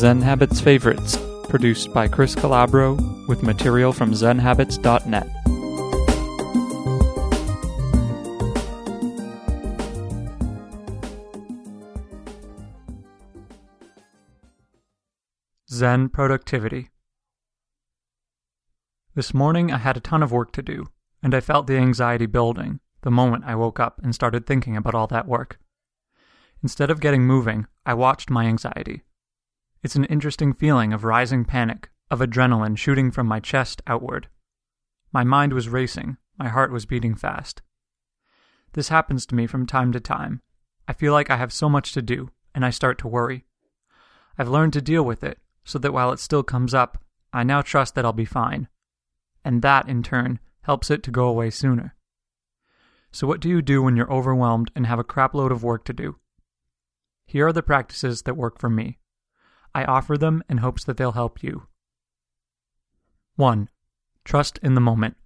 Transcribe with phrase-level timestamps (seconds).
[0.00, 1.18] Zen Habits Favorites,
[1.50, 5.26] produced by Chris Calabro with material from zenhabits.net.
[15.68, 16.88] Zen Productivity
[19.14, 20.86] This morning I had a ton of work to do,
[21.22, 24.94] and I felt the anxiety building the moment I woke up and started thinking about
[24.94, 25.58] all that work.
[26.62, 29.02] Instead of getting moving, I watched my anxiety.
[29.82, 34.28] It's an interesting feeling of rising panic, of adrenaline shooting from my chest outward.
[35.10, 37.62] My mind was racing, my heart was beating fast.
[38.74, 40.42] This happens to me from time to time.
[40.86, 43.46] I feel like I have so much to do, and I start to worry.
[44.38, 47.62] I've learned to deal with it, so that while it still comes up, I now
[47.62, 48.68] trust that I'll be fine.
[49.44, 51.96] And that, in turn, helps it to go away sooner.
[53.12, 55.92] So, what do you do when you're overwhelmed and have a crapload of work to
[55.92, 56.16] do?
[57.26, 58.99] Here are the practices that work for me.
[59.74, 61.66] I offer them in hopes that they'll help you.
[63.36, 63.68] 1.
[64.24, 65.16] Trust in the moment.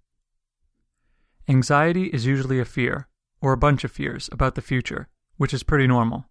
[1.49, 3.09] Anxiety is usually a fear,
[3.41, 6.27] or a bunch of fears, about the future, which is pretty normal.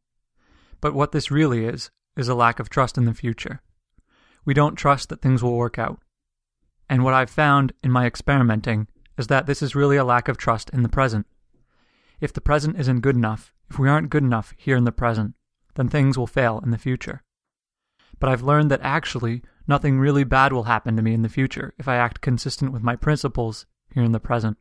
[0.82, 3.62] But what this really is, is a lack of trust in the future.
[4.46, 6.00] We don't trust that things will work out.
[6.90, 10.38] And what I've found in my experimenting is that this is really a lack of
[10.38, 11.26] trust in the present.
[12.20, 15.36] If the present isn't good enough, if we aren't good enough here in the present,
[15.76, 17.24] then things will fail in the future.
[18.20, 21.74] But I've learned that actually, nothing really bad will happen to me in the future
[21.78, 24.58] if I act consistent with my principles here in the present.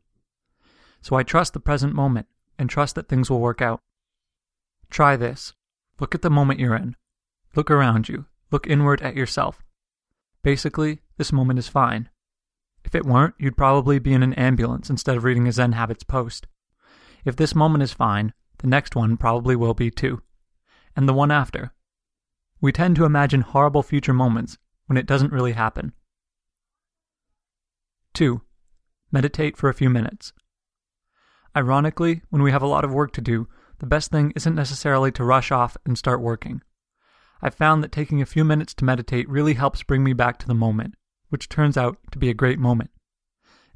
[1.01, 2.27] So I trust the present moment
[2.59, 3.81] and trust that things will work out.
[4.91, 5.53] Try this.
[6.01, 6.97] Look at the moment you're in.
[7.55, 8.27] Look around you.
[8.51, 9.63] Look inward at yourself.
[10.43, 12.09] Basically, this moment is fine.
[12.85, 16.05] If it weren't, you'd probably be in an ambulance instead of reading a Zen Habits
[16.05, 16.47] post.
[17.25, 20.23] If this moment is fine, the next one probably will be too
[20.97, 21.73] and the one after.
[22.63, 25.93] We tend to imagine horrible future moments when it doesn't really happen.
[28.15, 28.41] 2.
[29.11, 30.33] Meditate for a few minutes.
[31.57, 33.49] Ironically, when we have a lot of work to do,
[33.81, 36.63] the best thing isn't necessarily to rush off and start working.
[37.43, 40.47] I've found that taking a few minutes to meditate really helps bring me back to
[40.47, 40.95] the moment,
[41.31, 42.91] which turns out to be a great moment.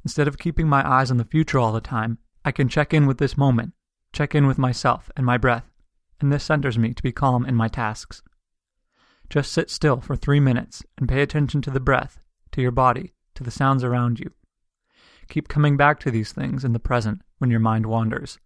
[0.05, 3.05] Instead of keeping my eyes on the future all the time, I can check in
[3.05, 3.73] with this moment,
[4.13, 5.69] check in with myself and my breath,
[6.21, 8.23] and this centers me to be calm in my tasks.
[9.29, 12.19] Just sit still for three minutes and pay attention to the breath,
[12.51, 14.31] to your body, to the sounds around you.
[15.29, 18.39] Keep coming back to these things in the present when your mind wanders.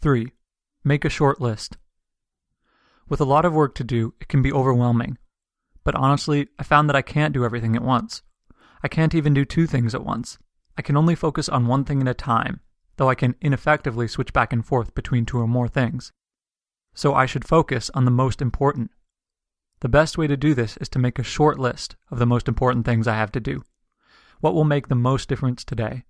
[0.00, 0.32] 3.
[0.82, 1.76] Make a short list.
[3.08, 5.18] With a lot of work to do, it can be overwhelming.
[5.84, 8.22] But honestly, I found that I can't do everything at once.
[8.82, 10.38] I can't even do two things at once.
[10.76, 12.60] I can only focus on one thing at a time,
[12.96, 16.12] though I can ineffectively switch back and forth between two or more things.
[16.94, 18.90] So I should focus on the most important.
[19.80, 22.48] The best way to do this is to make a short list of the most
[22.48, 23.64] important things I have to do.
[24.40, 26.04] What will make the most difference today?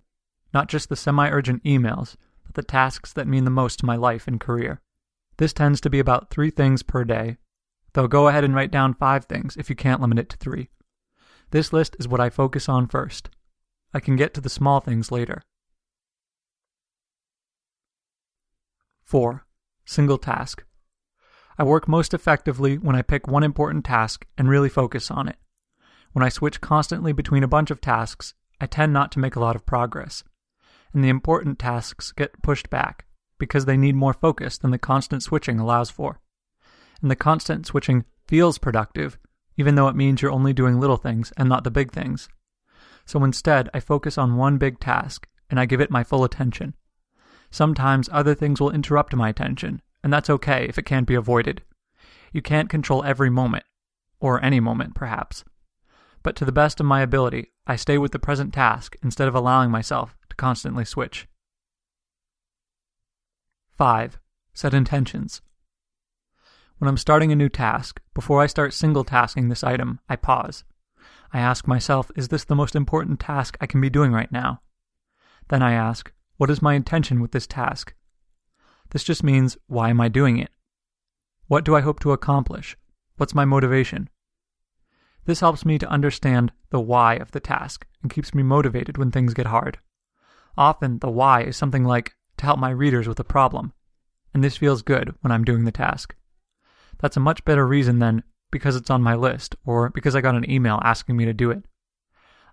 [0.53, 3.95] Not just the semi urgent emails, but the tasks that mean the most to my
[3.95, 4.81] life and career.
[5.37, 7.37] This tends to be about three things per day,
[7.93, 10.69] though go ahead and write down five things if you can't limit it to three.
[11.51, 13.29] This list is what I focus on first.
[13.93, 15.43] I can get to the small things later.
[19.03, 19.45] 4.
[19.85, 20.63] Single task.
[21.57, 25.37] I work most effectively when I pick one important task and really focus on it.
[26.13, 29.39] When I switch constantly between a bunch of tasks, I tend not to make a
[29.39, 30.23] lot of progress.
[30.93, 33.05] And the important tasks get pushed back
[33.39, 36.19] because they need more focus than the constant switching allows for.
[37.01, 39.17] And the constant switching feels productive,
[39.57, 42.29] even though it means you're only doing little things and not the big things.
[43.05, 46.73] So instead, I focus on one big task and I give it my full attention.
[47.51, 51.61] Sometimes other things will interrupt my attention, and that's okay if it can't be avoided.
[52.31, 53.63] You can't control every moment,
[54.19, 55.43] or any moment, perhaps.
[56.23, 59.35] But to the best of my ability, I stay with the present task instead of
[59.35, 61.27] allowing myself to constantly switch.
[63.77, 64.19] 5.
[64.53, 65.41] Set intentions.
[66.77, 70.63] When I'm starting a new task, before I start single tasking this item, I pause.
[71.31, 74.61] I ask myself, is this the most important task I can be doing right now?
[75.49, 77.93] Then I ask, what is my intention with this task?
[78.93, 80.51] This just means, why am I doing it?
[81.47, 82.77] What do I hope to accomplish?
[83.17, 84.07] What's my motivation?
[85.25, 89.09] This helps me to understand the why of the task and keeps me motivated when
[89.09, 89.79] things get hard.
[90.57, 93.73] Often, the why is something like to help my readers with a problem,
[94.33, 96.15] and this feels good when I'm doing the task.
[96.99, 100.35] That's a much better reason than because it's on my list or because I got
[100.35, 101.63] an email asking me to do it.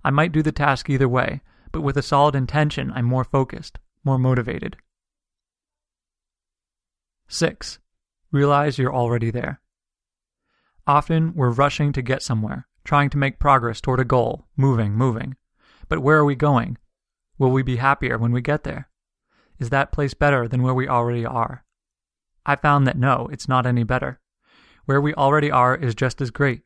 [0.02, 3.78] I might do the task either way, but with a solid intention, I'm more focused,
[4.04, 4.76] more motivated.
[7.32, 7.78] 6.
[8.32, 9.60] Realize you're already there.
[10.84, 15.36] Often we're rushing to get somewhere, trying to make progress toward a goal, moving, moving.
[15.88, 16.76] But where are we going?
[17.38, 18.88] Will we be happier when we get there?
[19.60, 21.64] Is that place better than where we already are?
[22.44, 24.18] I found that no, it's not any better.
[24.86, 26.62] Where we already are is just as great.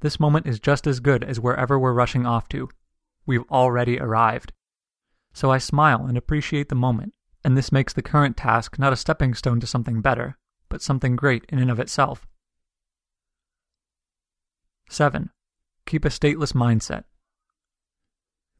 [0.00, 2.68] This moment is just as good as wherever we're rushing off to.
[3.24, 4.52] We've already arrived.
[5.32, 7.14] So I smile and appreciate the moment,
[7.44, 10.36] and this makes the current task not a stepping stone to something better,
[10.68, 12.26] but something great in and of itself.
[14.88, 15.30] 7.
[15.86, 17.04] Keep a stateless mindset.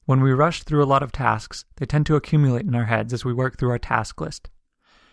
[0.05, 3.13] When we rush through a lot of tasks, they tend to accumulate in our heads
[3.13, 4.51] as we work through our task list.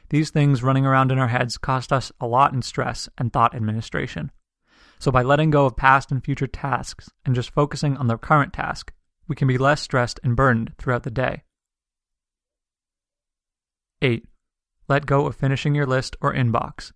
[0.10, 3.54] These things running around in our heads cost us a lot in stress and thought
[3.54, 4.32] administration.
[4.98, 8.52] So, by letting go of past and future tasks and just focusing on the current
[8.52, 8.92] task,
[9.28, 11.44] we can be less stressed and burdened throughout the day.
[14.02, 14.26] 8.
[14.88, 16.92] Let go of finishing your list or inbox.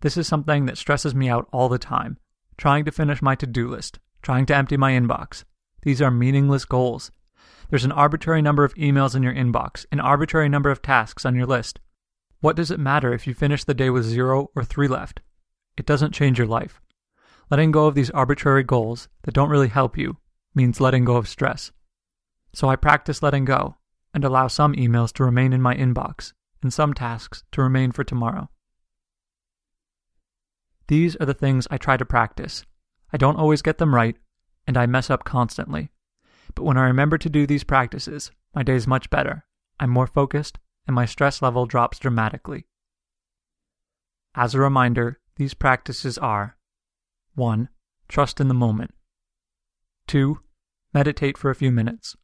[0.00, 2.18] This is something that stresses me out all the time.
[2.56, 5.44] Trying to finish my to do list, trying to empty my inbox.
[5.82, 7.10] These are meaningless goals.
[7.70, 11.34] There's an arbitrary number of emails in your inbox, an arbitrary number of tasks on
[11.34, 11.80] your list.
[12.40, 15.20] What does it matter if you finish the day with zero or three left?
[15.76, 16.80] It doesn't change your life.
[17.50, 20.18] Letting go of these arbitrary goals that don't really help you
[20.54, 21.72] means letting go of stress.
[22.52, 23.76] So I practice letting go
[24.12, 28.04] and allow some emails to remain in my inbox and some tasks to remain for
[28.04, 28.48] tomorrow.
[30.88, 32.64] These are the things I try to practice.
[33.12, 34.16] I don't always get them right,
[34.66, 35.90] and I mess up constantly.
[36.54, 39.44] But when I remember to do these practices, my day is much better.
[39.78, 42.66] I'm more focused, and my stress level drops dramatically.
[44.34, 46.56] As a reminder, these practices are
[47.34, 47.68] 1.
[48.08, 48.92] Trust in the moment.
[50.08, 50.40] 2.
[50.92, 52.16] Meditate for a few minutes.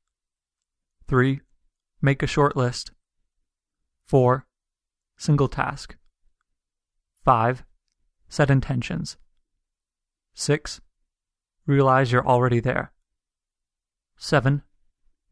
[1.09, 1.41] 3.
[2.01, 2.93] Make a short list.
[4.07, 4.47] 4.
[5.17, 5.97] Single task.
[7.25, 7.65] 5.
[8.29, 9.17] Set intentions.
[10.35, 10.81] 6.
[11.67, 12.93] Realize you're already there.
[14.19, 14.63] 7.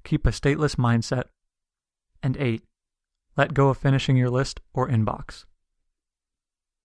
[0.04, 1.24] Keep a stateless mindset.
[2.22, 2.62] And 8.
[3.36, 5.44] Let go of finishing your list or inbox.